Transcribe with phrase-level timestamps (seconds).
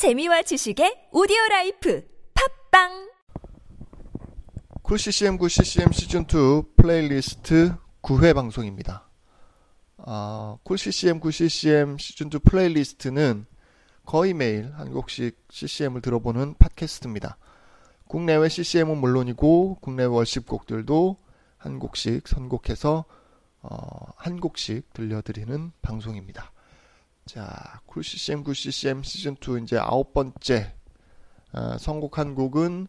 [0.00, 3.10] 재미와 지식의 오디오 라이프 팟빵
[4.80, 9.10] Cool CCM 9 CCM 시즌 2 플레이리스트 9회 방송입니다.
[9.98, 13.44] 아, Cool CCM 9 CCM 시즌 2 playlist는
[14.06, 17.36] 거의 매일 한 곡씩 CCM을 들어보는 팟캐스트입니다.
[18.08, 21.18] 국내외 CCM은 물론이고 국내 worship 곡들도
[21.58, 23.04] 한 곡씩 선곡해서
[23.60, 26.52] 어, 한 곡씩 들려드리는 방송입니다.
[27.30, 30.74] 자, 쿨 CCM 9 CCM 시즌 2 이제 아홉 번째
[31.52, 32.88] 어, 선곡한 곡은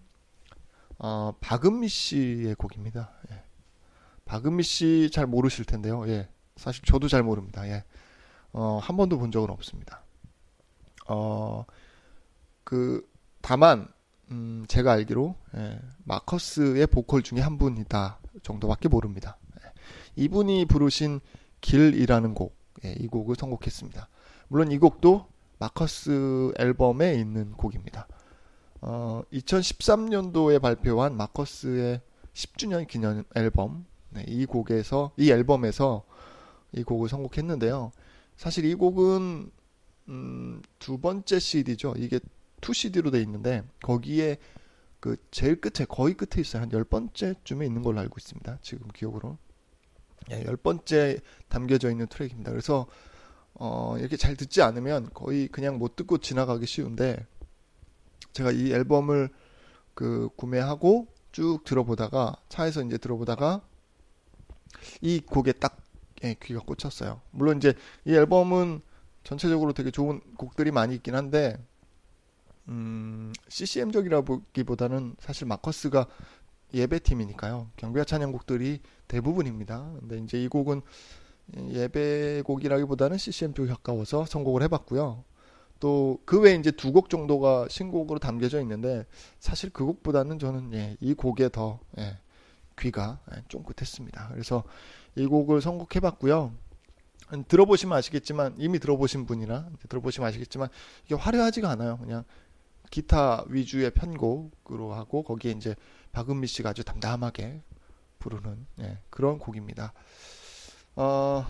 [0.98, 3.12] 어, 박은미 씨의 곡입니다.
[3.30, 3.44] 예.
[4.26, 6.08] 박은미 씨 잘 모르실 텐데요.
[6.08, 6.28] 예.
[6.56, 7.68] 사실 저도 잘 모릅니다.
[7.68, 7.84] 예.
[8.52, 10.02] 어, 한 번도 본 적은 없습니다.
[11.08, 11.64] 어,
[12.64, 13.08] 그,
[13.42, 13.94] 다만,
[14.32, 19.38] 음, 제가 알기로, 예, 마커스의 보컬 중에 한 분이다 정도밖에 모릅니다.
[19.64, 19.72] 예.
[20.16, 21.20] 이분이 부르신
[21.62, 24.10] 길이라는 곡, 예, 이 곡을 선곡했습니다.
[24.52, 25.28] 물론 이 곡도
[25.60, 28.06] 마커스 앨범에 있는 곡입니다.
[28.82, 32.02] 어, 2013년도에 발표한 마커스의
[32.34, 36.04] 10주년 기념 앨범, 네, 이 곡에서, 이 앨범에서
[36.74, 37.94] 이 곡을 선곡했는데요.
[38.36, 39.52] 사실 이 곡은,
[40.10, 41.94] 음, 두 번째 CD죠.
[41.96, 42.20] 이게
[42.60, 44.36] 2CD로 돼 있는데, 거기에
[45.00, 46.62] 그 제일 끝에, 거의 끝에 있어요.
[46.64, 48.58] 한 열 번째쯤에 있는 걸로 알고 있습니다.
[48.62, 49.38] 지금 기억으로.
[50.30, 52.52] 예, 열 번째 담겨져 있는 트랙입니다.
[52.52, 52.86] 그래서,
[53.54, 57.26] 어, 이렇게 잘 듣지 않으면 거의 그냥 못 듣고 지나가기 쉬운데,
[58.34, 59.30] 제가 이 앨범을
[59.94, 63.62] 그 구매하고 쭉 들어보다가 차에서 이제 들어보다가
[65.02, 65.78] 이 곡에 딱
[66.24, 67.22] 예, 귀가 꽂혔어요.
[67.32, 67.74] 물론 이제
[68.06, 68.82] 이 앨범은
[69.24, 71.58] 전체적으로 되게 좋은 곡들이 많이 있긴 한데
[72.68, 76.08] 음, CCM적이라기보다는 사실 마커스가
[76.74, 77.70] 예배팀이니까요.
[77.76, 79.92] 경배와 찬양곡들이 대부분입니다.
[80.00, 80.82] 근데 이제 이 곡은
[81.58, 85.24] 예배곡이라기보다는 CCM 쪽에 가까워서 선곡을 해봤고요.
[85.80, 89.06] 또 그 외에 이제 두 곡 정도가 신곡으로 담겨져 있는데
[89.40, 92.18] 사실 그 곡보다는 저는 예, 이 곡에 더 예,
[92.80, 94.30] 귀가 예, 쫑긋했습니다.
[94.32, 94.64] 그래서
[95.16, 96.54] 이 곡을 선곡해봤고요.
[97.48, 100.70] 들어보시면 아시겠지만 이미 들어보신 분이나 들어보시면 아시겠지만
[101.06, 101.98] 이게 화려하지가 않아요.
[101.98, 102.26] 그냥
[102.92, 105.76] 기타 위주의 편곡으로 하고 거기에 이제
[106.12, 107.62] 박은미 씨가 아주 담담하게
[108.20, 109.94] 부르는 예, 그런 곡입니다.
[110.96, 111.46] 어,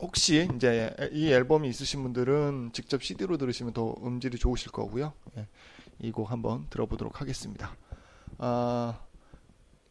[0.00, 5.12] 혹시 이제 이 앨범이 있으신 분들은 직접 CD로 들으시면 더 음질이 좋으실 거고요.
[5.36, 5.46] 예,
[6.00, 7.76] 이곡 한번 들어보도록 하겠습니다.
[8.38, 9.00] 아,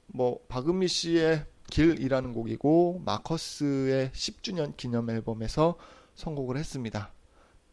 [0.07, 5.77] 뭐 박은미 씨의 길이라는 곡이고 마커스의 10주년 기념 앨범에서
[6.15, 7.13] 선곡을 했습니다.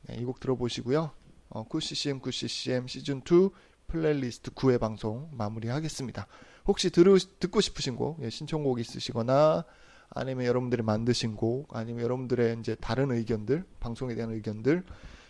[0.03, 1.13] 네, 이곡 들어보시고요.
[1.51, 3.51] 어, 9CCM 9CCM 시즌 2
[3.87, 6.27] 플레이리스트 9회 방송 마무리하겠습니다.
[6.67, 9.65] 혹시 들으, 듣고 싶으신 곡, 예, 신청곡 있으시거나
[10.15, 14.85] 아니면 여러분들이 만드신 곡, 아니면 여러분들의 이제 다른 의견들, 방송에 대한 의견들,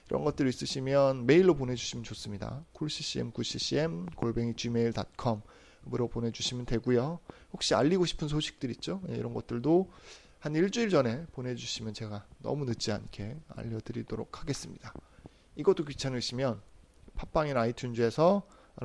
[0.09, 2.63] 이런 것들 있으시면 메일로 보내주시면 좋습니다.
[2.77, 7.21] coolccm, 9ccm, 골뱅이 gmail.com으로 보내주시면 되고요.
[7.53, 9.01] 혹시 알리고 싶은 소식들 있죠?
[9.07, 9.91] 네, 이런 것들도
[10.41, 14.93] 한 일주일 전에 보내주시면 제가 너무 늦지 않게 알려드리도록 하겠습니다.
[15.57, 16.61] 이것도 귀찮으시면
[17.17, 18.43] 팟빵이나 iTunes에서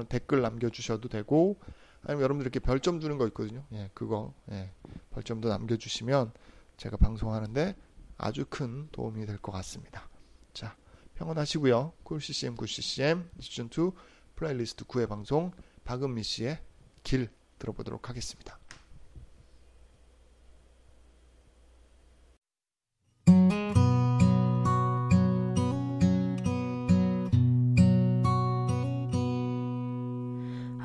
[0.08, 1.60] 댓글 남겨주셔도 되고
[2.10, 3.64] 아니면 여러분들 이렇게 별점 주는 거 있거든요.
[3.72, 4.72] 예, 그거 예,
[5.12, 6.32] 별점도 남겨주시면
[6.78, 7.76] 제가 방송하는데
[8.18, 10.10] 아주 큰 도움이 될 것 같습니다.
[10.52, 10.76] 자,
[11.14, 11.94] 평온하시고요.
[12.04, 13.92] 쿨CCM 9CCM 시즌 2
[14.36, 15.52] 플레이리스트 9회 방송
[15.84, 16.60] 박은미 씨의
[17.04, 18.58] 길 들어보도록 하겠습니다.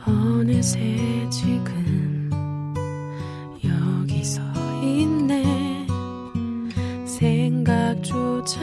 [0.06, 0.78] 어느새
[1.31, 2.31] 지금
[3.65, 4.42] 여기 서
[4.82, 5.87] 있네.
[7.06, 8.60] 생각조차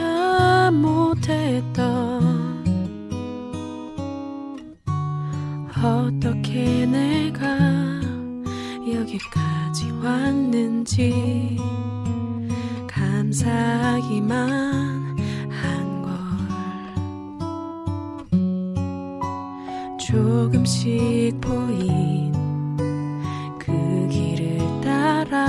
[0.72, 2.22] 못했던
[5.84, 7.58] 어떻게 내가
[8.86, 11.58] 여기까지 왔는지
[12.86, 14.71] 감사하기만
[20.72, 22.32] 조금씩 보인
[23.58, 25.44] 그 길을 따라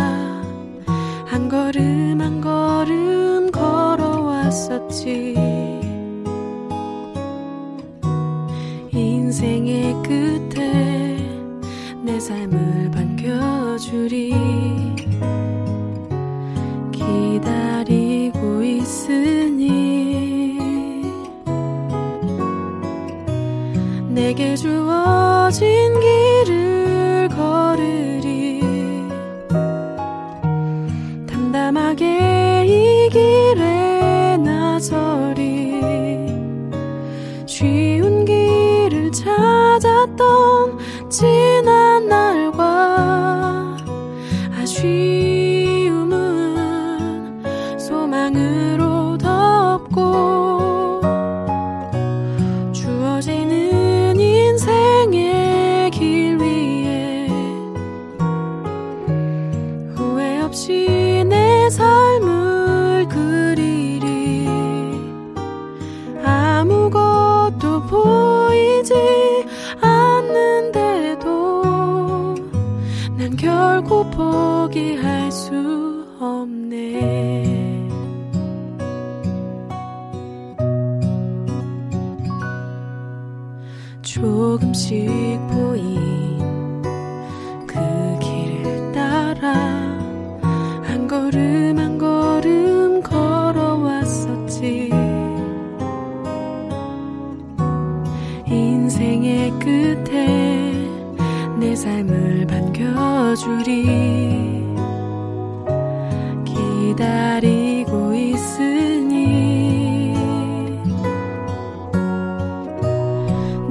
[1.25, 5.35] 한 걸음 한 걸음 걸어왔었지.
[8.91, 11.17] 인생의 끝에
[12.03, 14.33] 내 삶을 반겨주리.
[16.91, 19.73] 기다리고 있으니
[24.09, 24.82] 내게 주
[31.53, 35.79] 담담하게 이 길에 나서리.
[37.45, 40.79] 쉬운 길을 찾았던
[41.09, 43.77] 지난 날과
[44.59, 46.17] 아쉬움은
[47.77, 50.32] 소망으로 덮고
[84.13, 85.09] 조금씩
[85.47, 86.83] 보인
[87.65, 87.79] 그
[88.19, 89.53] 길을 따라
[90.83, 94.91] 한 걸음 한 걸음 걸어왔었지.
[98.45, 100.87] 인생의 끝에
[101.59, 103.83] 내 삶을 반겨주리.
[106.45, 107.52] 기다리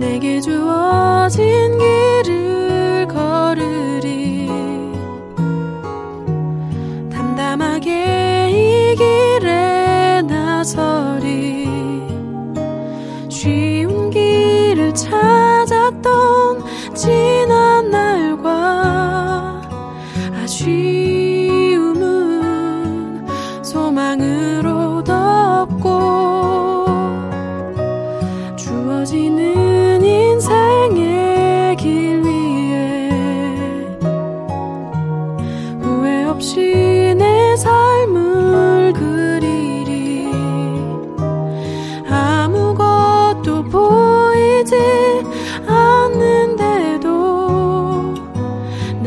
[0.02, 1.61] 내게 주어진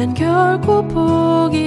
[0.05, 1.64] 난 결코 포기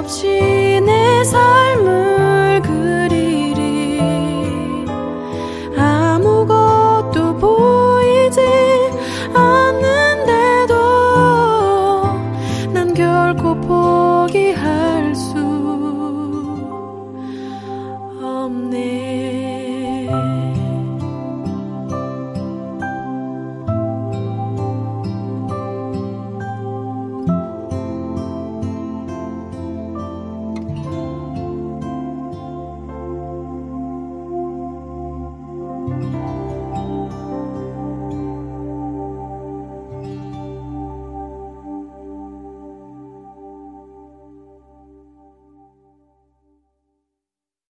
[0.00, 0.49] 없이